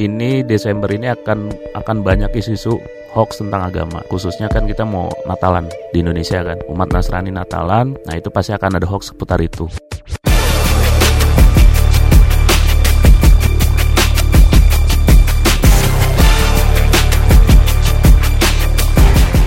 ini 0.00 0.40
Desember 0.40 0.88
ini 0.88 1.12
akan 1.12 1.52
akan 1.76 1.96
banyak 2.00 2.32
isu-isu 2.32 2.80
hoax 3.12 3.44
tentang 3.44 3.68
agama. 3.68 4.00
Khususnya 4.08 4.48
kan 4.48 4.64
kita 4.64 4.88
mau 4.88 5.12
Natalan 5.28 5.68
di 5.92 6.00
Indonesia 6.00 6.40
kan. 6.40 6.56
Umat 6.72 6.88
Nasrani 6.88 7.28
Natalan, 7.28 7.92
nah 8.08 8.14
itu 8.16 8.32
pasti 8.32 8.56
akan 8.56 8.80
ada 8.80 8.86
hoax 8.88 9.12
seputar 9.12 9.36
itu. 9.44 9.68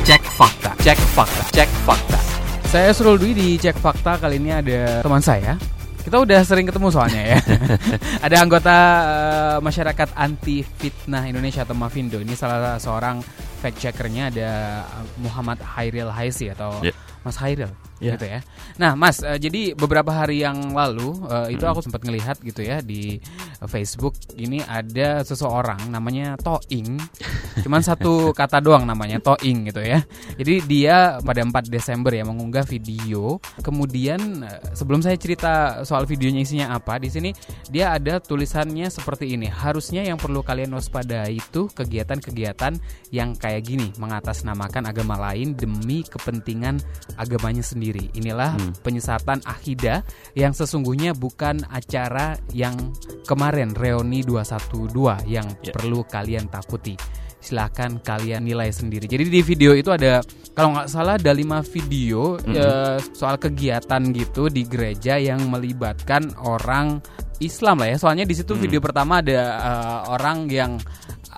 Cek 0.04 0.24
fakta, 0.38 0.72
cek 0.84 1.00
fakta, 1.18 1.44
cek 1.50 1.70
fakta. 1.88 2.20
Saya 2.70 2.90
Surul 2.94 3.22
Dwi 3.22 3.32
di 3.38 3.48
Cek 3.62 3.78
Fakta 3.78 4.18
kali 4.18 4.42
ini 4.42 4.50
ada 4.50 5.06
teman 5.06 5.22
saya. 5.22 5.54
Kita 6.04 6.20
udah 6.20 6.40
sering 6.44 6.68
ketemu 6.68 6.88
soalnya 6.92 7.24
ya. 7.24 7.40
ada 8.28 8.36
anggota 8.44 8.76
uh, 8.76 9.58
masyarakat 9.64 10.12
anti 10.20 10.60
fitnah 10.60 11.24
Indonesia 11.24 11.64
atau 11.64 11.72
Mafindo. 11.72 12.20
Ini 12.20 12.36
salah 12.36 12.76
seorang 12.76 13.24
fact 13.64 13.80
checkernya 13.80 14.28
ada 14.28 14.50
Muhammad 15.24 15.64
Hairil 15.64 16.12
Haisi 16.12 16.52
atau 16.52 16.84
yeah. 16.84 16.92
Mas 17.24 17.40
Hairil 17.40 17.72
yeah. 18.04 18.20
gitu 18.20 18.26
ya. 18.28 18.40
Nah, 18.76 19.00
Mas, 19.00 19.24
uh, 19.24 19.40
jadi 19.40 19.72
beberapa 19.80 20.12
hari 20.12 20.44
yang 20.44 20.76
lalu 20.76 21.24
uh, 21.24 21.48
itu 21.48 21.64
aku 21.64 21.80
sempat 21.80 22.04
ngelihat 22.04 22.44
gitu 22.44 22.68
ya 22.68 22.84
di 22.84 23.24
Facebook 23.72 24.20
ini 24.36 24.60
ada 24.60 25.24
seseorang 25.24 25.88
namanya 25.88 26.36
Toing. 26.36 27.00
Cuman 27.62 27.86
satu 27.86 28.34
kata 28.34 28.58
doang 28.64 28.88
namanya 28.88 29.22
Toing 29.22 29.70
gitu 29.70 29.82
ya. 29.84 30.02
Jadi 30.40 30.66
dia 30.66 31.22
pada 31.22 31.46
4 31.46 31.70
Desember 31.70 32.10
ya 32.10 32.26
mengunggah 32.26 32.66
video. 32.66 33.38
Kemudian 33.62 34.48
sebelum 34.74 35.06
saya 35.06 35.20
cerita 35.20 35.84
soal 35.86 36.10
videonya 36.10 36.42
isinya 36.42 36.68
apa, 36.74 36.98
di 36.98 37.14
sini 37.14 37.30
dia 37.70 37.94
ada 37.94 38.18
tulisannya 38.18 38.90
seperti 38.90 39.38
ini. 39.38 39.52
Harusnya 39.52 40.02
yang 40.02 40.18
perlu 40.18 40.42
kalian 40.42 40.74
waspadai 40.74 41.38
itu 41.38 41.70
kegiatan-kegiatan 41.70 42.74
yang 43.14 43.38
kayak 43.38 43.68
gini, 43.68 43.94
mengatasnamakan 44.02 44.90
agama 44.90 45.20
lain 45.30 45.54
demi 45.54 46.02
kepentingan 46.02 46.82
agamanya 47.22 47.62
sendiri. 47.62 48.10
Inilah 48.18 48.58
hmm. 48.58 48.82
penyesatan 48.82 49.46
akidah 49.46 50.02
yang 50.34 50.56
sesungguhnya 50.56 51.14
bukan 51.14 51.62
acara 51.70 52.38
yang 52.56 52.76
kemarin 53.28 53.72
reuni 53.78 54.26
212 54.26 55.28
yang 55.30 55.48
yeah. 55.62 55.74
perlu 55.74 56.02
kalian 56.08 56.50
takuti. 56.50 56.96
Silahkan 57.44 58.00
kalian 58.00 58.48
nilai 58.48 58.72
sendiri. 58.72 59.04
Jadi 59.04 59.28
di 59.28 59.44
video 59.44 59.76
itu 59.76 59.92
ada 59.92 60.24
kalau 60.56 60.80
nggak 60.80 60.88
salah 60.88 61.20
ada 61.20 61.36
lima 61.36 61.60
video 61.60 62.40
mm 62.40 62.48
-hmm. 62.48 62.56
uh, 62.56 62.98
soal 63.12 63.36
kegiatan 63.36 64.00
gitu 64.16 64.48
di 64.48 64.64
gereja 64.64 65.20
yang 65.20 65.44
melibatkan 65.52 66.32
orang 66.40 67.04
Islam 67.44 67.84
lah 67.84 67.92
ya. 67.92 67.98
Soalnya 68.00 68.24
di 68.24 68.36
situ 68.38 68.56
hmm. 68.56 68.62
video 68.64 68.80
pertama 68.80 69.20
ada 69.20 69.40
uh, 69.60 70.00
orang 70.16 70.48
yang 70.48 70.80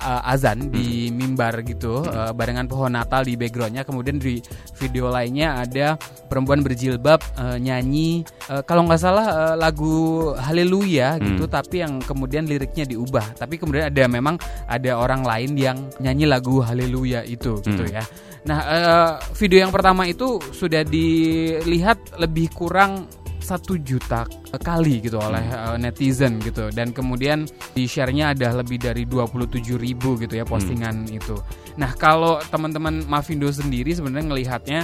uh, 0.06 0.22
azan 0.30 0.70
di 0.70 1.10
mimbar 1.10 1.66
gitu 1.66 2.06
uh, 2.06 2.30
barengan 2.32 2.70
pohon 2.70 2.94
Natal 2.94 3.26
di 3.26 3.34
backgroundnya. 3.34 3.82
Kemudian 3.82 4.22
di 4.22 4.38
video 4.78 5.10
lainnya 5.10 5.66
ada 5.66 5.98
perempuan 6.30 6.62
berjilbab 6.62 7.20
uh, 7.42 7.58
nyanyi 7.58 8.22
uh, 8.54 8.62
kalau 8.62 8.86
nggak 8.86 9.02
salah 9.02 9.26
uh, 9.26 9.56
lagu 9.58 10.32
Haleluya 10.38 11.18
gitu 11.18 11.50
hmm. 11.50 11.54
tapi 11.54 11.82
yang 11.82 11.98
kemudian 11.98 12.46
liriknya 12.46 12.86
diubah. 12.86 13.34
Tapi 13.34 13.58
kemudian 13.58 13.90
ada 13.90 14.04
memang 14.06 14.38
ada 14.70 15.02
orang 15.02 15.26
lain 15.26 15.58
yang 15.58 15.78
nyanyi 15.98 16.30
lagu 16.30 16.62
Haleluya 16.62 17.26
itu 17.26 17.58
gitu 17.66 17.84
hmm. 17.84 17.96
ya. 17.98 18.04
Nah 18.46 18.60
uh, 18.62 19.12
video 19.34 19.66
yang 19.66 19.74
pertama 19.74 20.06
itu 20.06 20.38
sudah 20.54 20.86
dilihat 20.86 21.98
lebih 22.22 22.54
kurang 22.54 23.10
satu 23.46 23.78
juta 23.78 24.26
kali 24.58 25.06
gitu 25.06 25.22
oleh 25.22 25.46
uh, 25.54 25.78
netizen 25.78 26.42
gitu 26.42 26.74
dan 26.74 26.90
kemudian 26.90 27.46
di 27.78 27.86
share-nya 27.86 28.34
ada 28.34 28.58
lebih 28.58 28.82
dari 28.82 29.06
27 29.06 29.78
ribu 29.78 30.18
gitu 30.18 30.34
ya 30.34 30.44
postingan 30.44 31.06
hmm. 31.06 31.20
itu. 31.22 31.38
Nah 31.78 31.94
kalau 31.94 32.42
teman-teman 32.50 33.06
Mavindo 33.06 33.46
sendiri 33.54 33.94
sebenarnya 33.94 34.26
ngelihatnya 34.34 34.82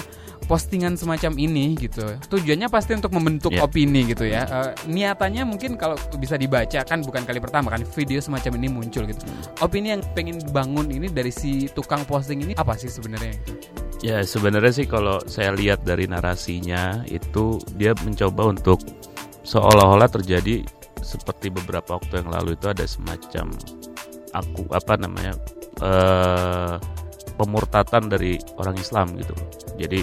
postingan 0.51 0.97
semacam 0.97 1.37
ini 1.37 1.77
gitu 1.77 2.03
tujuannya 2.27 2.67
pasti 2.67 2.97
untuk 2.97 3.13
membentuk 3.13 3.53
yeah. 3.53 3.65
opini 3.65 4.01
gitu 4.09 4.25
ya 4.25 4.43
uh, 4.49 4.71
niatannya 4.89 5.45
mungkin 5.45 5.77
kalau 5.77 5.95
bisa 6.17 6.35
dibaca 6.35 6.81
kan 6.83 6.99
bukan 7.05 7.23
kali 7.23 7.39
pertama 7.39 7.71
kan 7.71 7.85
video 7.95 8.19
semacam 8.19 8.57
ini 8.57 8.67
muncul 8.67 9.05
gitu 9.05 9.21
opini 9.61 9.93
yang 9.95 10.01
pengen 10.17 10.41
dibangun 10.41 10.89
ini 10.89 11.07
dari 11.07 11.31
si 11.31 11.69
tukang 11.71 12.03
posting 12.03 12.41
ini 12.43 12.53
apa 12.57 12.75
sih 12.75 12.89
sebenarnya 12.89 13.37
Ya 14.01 14.25
sebenarnya 14.25 14.73
sih 14.73 14.87
kalau 14.89 15.21
saya 15.29 15.53
lihat 15.53 15.85
dari 15.85 16.09
narasinya 16.09 17.05
itu 17.05 17.61
dia 17.77 17.93
mencoba 18.01 18.49
untuk 18.49 18.81
seolah-olah 19.45 20.09
terjadi 20.09 20.65
seperti 21.05 21.53
beberapa 21.53 22.01
waktu 22.01 22.25
yang 22.25 22.33
lalu 22.33 22.57
itu 22.57 22.65
ada 22.65 22.85
semacam 22.89 23.53
aku 24.33 24.65
apa 24.73 24.97
namanya 24.97 25.37
uh, 25.85 26.81
pemurtatan 27.37 28.09
dari 28.09 28.41
orang 28.57 28.73
Islam 28.81 29.13
gitu. 29.21 29.37
Jadi 29.77 30.01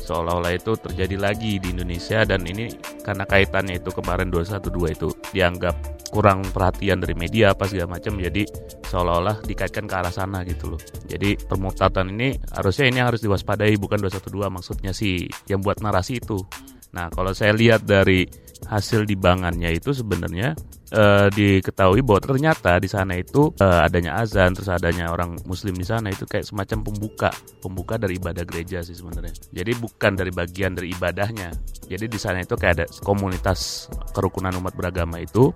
seolah-olah 0.00 0.56
itu 0.56 0.72
terjadi 0.80 1.16
lagi 1.20 1.60
di 1.60 1.68
Indonesia 1.68 2.24
dan 2.24 2.48
ini 2.48 2.72
karena 3.04 3.28
kaitannya 3.28 3.76
itu 3.76 3.92
kemarin 3.92 4.32
212 4.32 4.96
itu 4.96 5.08
dianggap 5.36 5.76
kurang 6.08 6.44
perhatian 6.48 7.00
dari 7.04 7.12
media 7.12 7.52
apa 7.52 7.68
segala 7.68 8.00
macam 8.00 8.16
jadi 8.16 8.42
seolah-olah 8.88 9.44
dikaitkan 9.44 9.84
ke 9.84 9.94
arah 9.94 10.12
sana 10.12 10.42
gitu 10.48 10.74
loh. 10.76 10.80
Jadi 11.04 11.36
permutatan 11.36 12.12
ini 12.16 12.36
harusnya 12.52 12.88
ini 12.88 13.00
harus 13.04 13.20
diwaspadai 13.20 13.76
bukan 13.76 14.00
212 14.00 14.48
maksudnya 14.48 14.92
sih 14.96 15.28
yang 15.46 15.60
buat 15.60 15.80
narasi 15.84 16.20
itu. 16.20 16.40
Nah, 16.88 17.12
kalau 17.12 17.36
saya 17.36 17.52
lihat 17.52 17.84
dari 17.84 18.24
hasil 18.66 19.06
dibangannya 19.06 19.70
itu 19.70 19.94
sebenarnya 19.94 20.56
uh, 20.90 21.28
diketahui 21.30 22.02
bahwa 22.02 22.20
ternyata 22.20 22.80
di 22.82 22.90
sana 22.90 23.14
itu 23.14 23.54
uh, 23.62 23.86
adanya 23.86 24.18
azan 24.18 24.50
terus 24.50 24.66
adanya 24.66 25.14
orang 25.14 25.38
muslim 25.46 25.78
di 25.78 25.86
sana 25.86 26.10
itu 26.10 26.26
kayak 26.26 26.42
semacam 26.42 26.90
pembuka 26.90 27.30
pembuka 27.62 27.94
dari 28.00 28.18
ibadah 28.18 28.42
gereja 28.42 28.82
sih 28.82 28.98
sebenarnya 28.98 29.30
jadi 29.54 29.78
bukan 29.78 30.12
dari 30.18 30.34
bagian 30.34 30.74
dari 30.74 30.90
ibadahnya 30.90 31.54
jadi 31.86 32.04
di 32.10 32.18
sana 32.18 32.42
itu 32.42 32.58
kayak 32.58 32.74
ada 32.82 32.86
komunitas 33.06 33.86
kerukunan 34.10 34.50
umat 34.58 34.74
beragama 34.74 35.22
itu 35.22 35.54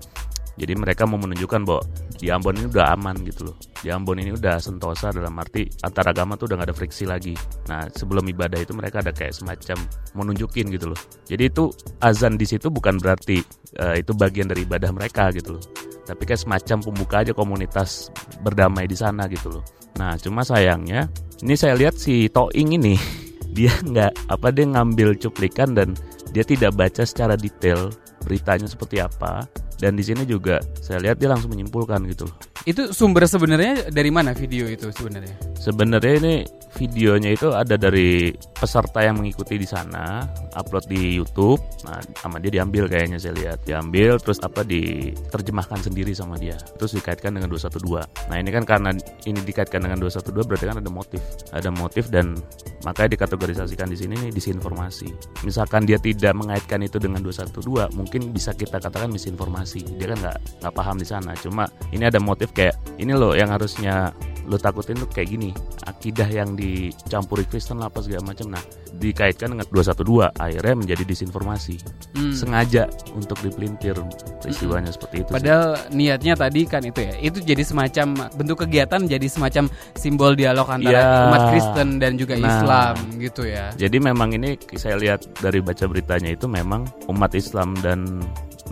jadi 0.53 0.77
mereka 0.77 1.09
mau 1.09 1.17
menunjukkan 1.17 1.61
bahwa 1.65 1.83
di 2.21 2.29
Ambon 2.29 2.55
ini 2.61 2.69
udah 2.69 2.93
aman 2.93 3.17
gitu 3.25 3.51
loh. 3.51 3.57
Di 3.81 3.89
Ambon 3.89 4.21
ini 4.21 4.37
udah 4.37 4.61
sentosa 4.61 5.09
dalam 5.11 5.33
arti 5.41 5.65
antar 5.81 6.13
agama 6.13 6.37
tuh 6.37 6.53
udah 6.53 6.63
gak 6.63 6.69
ada 6.69 6.77
friksi 6.77 7.05
lagi. 7.09 7.33
Nah 7.73 7.89
sebelum 7.89 8.23
ibadah 8.29 8.61
itu 8.61 8.77
mereka 8.77 9.01
ada 9.01 9.11
kayak 9.17 9.33
semacam 9.33 9.81
menunjukin 10.13 10.69
gitu 10.71 10.93
loh. 10.93 11.01
Jadi 11.25 11.49
itu 11.49 11.73
azan 12.05 12.37
di 12.37 12.45
situ 12.45 12.69
bukan 12.69 13.01
berarti 13.01 13.41
uh, 13.81 13.97
itu 13.97 14.13
bagian 14.13 14.53
dari 14.53 14.69
ibadah 14.69 14.93
mereka 14.93 15.33
gitu 15.33 15.57
loh. 15.57 15.65
Tapi 16.05 16.23
kayak 16.29 16.45
semacam 16.45 16.79
pembuka 16.85 17.17
aja 17.25 17.33
komunitas 17.33 18.13
berdamai 18.45 18.85
di 18.85 18.95
sana 18.95 19.25
gitu 19.33 19.59
loh. 19.59 19.65
Nah 19.97 20.21
cuma 20.21 20.45
sayangnya 20.45 21.09
ini 21.41 21.57
saya 21.57 21.75
lihat 21.75 21.97
si 21.97 22.29
Toing 22.29 22.77
ini 22.77 22.95
dia 23.57 23.73
nggak 23.83 24.29
apa 24.29 24.49
dia 24.53 24.69
ngambil 24.69 25.17
cuplikan 25.17 25.73
dan 25.73 25.97
dia 26.33 26.45
tidak 26.45 26.77
baca 26.77 27.05
secara 27.05 27.37
detail 27.41 27.93
beritanya 28.25 28.71
seperti 28.71 29.03
apa 29.03 29.45
dan 29.83 29.99
di 29.99 30.07
sini 30.07 30.23
juga 30.23 30.63
saya 30.79 31.03
lihat 31.03 31.19
dia 31.19 31.27
langsung 31.27 31.51
menyimpulkan 31.51 32.07
gitu 32.07 32.31
loh. 32.31 32.37
Itu 32.63 32.95
sumber 32.95 33.27
sebenarnya 33.27 33.91
dari 33.91 34.15
mana 34.15 34.31
video 34.31 34.71
itu 34.71 34.95
sebenarnya? 34.95 35.35
Sebenarnya 35.59 36.15
ini 36.23 36.35
videonya 36.77 37.35
itu 37.35 37.53
ada 37.53 37.77
dari 37.77 38.33
peserta 38.37 39.05
yang 39.05 39.21
mengikuti 39.21 39.57
di 39.61 39.69
sana, 39.69 40.25
upload 40.57 40.89
di 40.89 41.17
YouTube. 41.17 41.61
Nah, 41.87 42.01
sama 42.19 42.39
dia 42.43 42.61
diambil 42.61 42.89
kayaknya 42.89 43.19
saya 43.21 43.35
lihat. 43.37 43.65
Diambil 43.65 44.19
terus 44.19 44.41
apa 44.41 44.65
diterjemahkan 44.65 45.85
sendiri 45.85 46.13
sama 46.17 46.37
dia. 46.37 46.57
Terus 46.79 46.97
dikaitkan 46.97 47.37
dengan 47.37 47.53
212. 47.53 48.05
Nah, 48.29 48.37
ini 48.37 48.51
kan 48.51 48.65
karena 48.65 48.91
ini 49.29 49.41
dikaitkan 49.43 49.85
dengan 49.85 50.01
212 50.01 50.49
berarti 50.49 50.67
kan 50.69 50.79
ada 50.81 50.91
motif. 50.91 51.21
Ada 51.53 51.71
motif 51.73 52.09
dan 52.09 52.39
makanya 52.83 53.15
dikategorisasikan 53.21 53.89
di 53.93 53.97
sini 53.99 54.15
nih 54.29 54.31
disinformasi. 54.33 55.09
Misalkan 55.47 55.85
dia 55.85 56.01
tidak 56.01 56.35
mengaitkan 56.35 56.83
itu 56.83 56.97
dengan 56.99 57.23
212, 57.23 57.93
mungkin 57.95 58.33
bisa 58.35 58.57
kita 58.57 58.83
katakan 58.83 59.13
misinformasi 59.13 59.93
dia 59.97 60.13
kan 60.13 60.19
nggak 60.19 60.39
nggak 60.65 60.75
paham 60.75 60.97
di 60.99 61.07
sana 61.07 61.33
cuma 61.39 61.69
ini 61.93 62.05
ada 62.09 62.19
motif 62.19 62.51
kayak 62.51 62.75
ini 62.97 63.13
loh 63.13 63.37
yang 63.37 63.53
harusnya 63.53 64.11
lo 64.47 64.57
takutin 64.59 64.99
tuh 64.99 65.09
kayak 65.11 65.29
gini 65.35 65.51
akidah 65.87 66.29
yang 66.29 66.55
dicampuri 66.59 67.47
Kristen 67.47 67.81
apa 67.83 68.03
segala 68.03 68.35
macam 68.35 68.53
nah 68.53 68.63
dikaitkan 68.93 69.57
dengan 69.57 69.67
212 69.71 70.37
akhirnya 70.37 70.75
menjadi 70.77 71.03
disinformasi 71.07 71.77
hmm. 72.19 72.35
sengaja 72.35 72.87
untuk 73.17 73.39
dipelintir 73.41 73.97
peristiwanya 74.43 74.93
hmm. 74.93 74.97
seperti 74.97 75.17
itu 75.25 75.31
padahal 75.33 75.71
sih. 75.79 75.97
niatnya 75.97 76.35
tadi 76.37 76.61
kan 76.69 76.83
itu 76.85 77.01
ya 77.01 77.15
itu 77.23 77.39
jadi 77.41 77.63
semacam 77.65 78.29
bentuk 78.37 78.67
kegiatan 78.67 79.01
jadi 79.09 79.27
semacam 79.27 79.65
simbol 79.97 80.33
dialog 80.37 80.69
antara 80.69 81.01
ya. 81.01 81.25
umat 81.31 81.43
Kristen 81.55 81.89
dan 82.03 82.21
juga 82.21 82.37
nah, 82.37 82.49
Islam 82.51 82.95
gitu 83.19 83.43
ya 83.49 83.73
jadi 83.75 83.97
memang 83.99 84.37
ini 84.37 84.59
saya 84.77 84.99
lihat 85.01 85.25
dari 85.41 85.65
baca 85.65 85.85
beritanya 85.89 86.31
itu 86.35 86.47
memang 86.47 86.85
umat 87.09 87.33
Islam 87.33 87.75
dan 87.81 88.21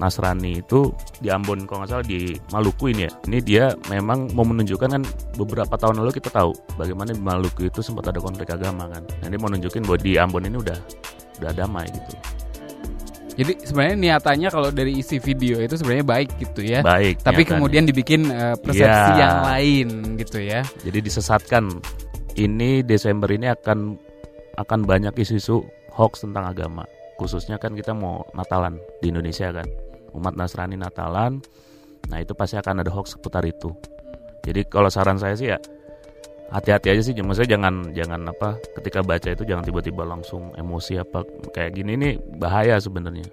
Nasrani 0.01 0.65
itu 0.65 0.89
di 1.21 1.29
Ambon 1.29 1.69
kalau 1.69 1.85
nggak 1.85 1.91
salah 1.93 2.07
di 2.09 2.33
Maluku 2.49 2.89
ini 2.89 3.05
ya. 3.05 3.13
Ini 3.29 3.39
dia 3.45 3.65
memang 3.93 4.33
mau 4.33 4.49
menunjukkan 4.49 4.89
kan 4.97 5.03
beberapa 5.37 5.77
tahun 5.77 6.01
lalu 6.01 6.17
kita 6.17 6.33
tahu 6.33 6.57
bagaimana 6.81 7.13
di 7.13 7.21
Maluku 7.21 7.69
itu 7.69 7.85
sempat 7.85 8.09
ada 8.09 8.19
konflik 8.19 8.49
agama 8.49 8.89
kan. 8.89 9.05
Nah, 9.21 9.27
ini 9.29 9.37
mau 9.37 9.53
nunjukin 9.53 9.85
bahwa 9.85 10.01
di 10.01 10.17
Ambon 10.17 10.49
ini 10.49 10.57
udah 10.57 10.79
udah 11.45 11.53
damai 11.53 11.85
gitu. 11.93 12.17
Jadi 13.31 13.53
sebenarnya 13.63 13.97
niatannya 13.97 14.49
kalau 14.53 14.69
dari 14.69 15.01
isi 15.01 15.17
video 15.17 15.63
itu 15.63 15.77
sebenarnya 15.79 16.05
baik 16.05 16.29
gitu 16.41 16.61
ya. 16.61 16.81
Baik. 16.85 17.21
Tapi 17.21 17.45
niatannya. 17.45 17.51
kemudian 17.57 17.85
dibikin 17.89 18.21
uh, 18.29 18.57
persepsi 18.61 19.11
Iya. 19.17 19.21
yang 19.21 19.39
lain 19.45 19.89
gitu 20.17 20.39
ya. 20.41 20.61
jadi 20.81 20.99
disesatkan. 21.01 21.65
Ini 22.31 22.87
Desember 22.87 23.29
ini 23.29 23.53
akan 23.53 23.99
akan 24.57 24.81
banyak 24.87 25.13
isu-isu 25.19 25.61
hoax 25.93 26.25
tentang 26.25 26.49
agama. 26.49 26.87
Khususnya 27.19 27.61
kan 27.61 27.77
kita 27.77 27.93
mau 27.93 28.25
Natalan 28.33 28.81
di 29.03 29.13
Indonesia 29.13 29.53
kan. 29.53 29.67
Umat 30.15 30.35
Nasrani 30.35 30.77
Natalan. 30.77 31.43
Nah, 32.11 32.19
itu 32.19 32.33
pasti 32.35 32.59
akan 32.59 32.83
ada 32.83 32.91
hoax 32.91 33.15
seputar 33.19 33.45
itu. 33.47 33.71
Jadi 34.41 34.67
kalau 34.67 34.89
saran 34.89 35.21
saya 35.21 35.37
sih 35.37 35.49
ya 35.53 35.59
hati-hati 36.51 36.91
aja 36.91 37.03
sih 37.07 37.15
maksudnya 37.23 37.55
jangan 37.57 37.95
jangan 37.95 38.21
apa 38.27 38.59
ketika 38.83 39.07
baca 39.07 39.29
itu 39.31 39.47
jangan 39.47 39.63
tiba-tiba 39.63 40.03
langsung 40.03 40.51
emosi 40.59 40.99
apa 40.99 41.23
kayak 41.55 41.79
gini 41.79 41.95
nih 41.95 42.15
bahaya 42.37 42.77
sebenarnya 42.83 43.31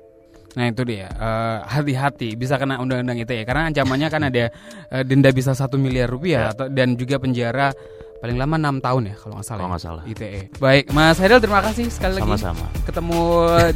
Nah 0.57 0.74
itu 0.74 0.81
dia 0.89 1.06
eh, 1.06 1.57
hati-hati 1.69 2.33
bisa 2.33 2.57
kena 2.57 2.81
undang-undang 2.81 3.21
ITE 3.21 3.45
karena 3.45 3.69
ancamannya 3.69 4.09
kan 4.09 4.21
ada 4.25 4.50
eh, 4.89 5.03
denda 5.06 5.30
bisa 5.30 5.53
satu 5.53 5.77
miliar 5.77 6.09
rupiah 6.09 6.50
atau 6.50 6.65
dan 6.65 6.97
juga 6.97 7.21
penjara 7.21 7.69
paling 8.17 8.37
lama 8.37 8.55
enam 8.57 8.75
tahun 8.81 9.13
ya 9.13 9.15
kalau 9.17 9.33
nggak 9.37 9.47
salah. 9.47 9.59
kalau 9.61 9.67
ya, 9.67 9.73
nggak 9.73 9.83
salah 9.83 10.03
ITE. 10.09 10.41
Baik, 10.57 10.85
Mas 10.93 11.17
Haidal 11.21 11.39
terima 11.41 11.61
kasih 11.61 11.85
sekali 11.93 12.13
lagi. 12.17 12.23
sama-sama 12.25 12.65
Ketemu 12.85 13.21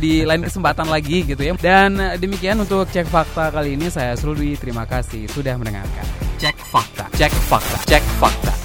di 0.01 0.13
lain 0.25 0.41
kesempatan 0.45 0.88
lagi 0.89 1.17
gitu 1.25 1.41
ya. 1.41 1.53
Dan 1.57 1.99
eh, 2.01 2.15
demikian 2.17 2.57
untuk 2.61 2.89
cek 2.89 3.07
fakta 3.09 3.53
kali 3.53 3.77
ini 3.77 3.88
saya 3.89 4.17
Surudi 4.17 4.57
terima 4.57 4.85
kasih 4.89 5.29
sudah 5.29 5.57
mendengarkan. 5.57 6.05
Cek 6.41 6.57
fakta, 6.73 7.05
cek 7.13 7.33
fakta, 7.49 7.77
cek 7.85 8.03
fakta. 8.17 8.60